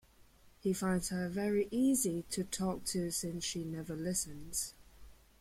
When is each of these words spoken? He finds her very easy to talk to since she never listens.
He 0.61 0.73
finds 0.73 1.09
her 1.09 1.29
very 1.29 1.67
easy 1.69 2.23
to 2.31 2.43
talk 2.43 2.85
to 2.85 3.11
since 3.11 3.43
she 3.43 3.63
never 3.63 3.95
listens. 3.95 4.73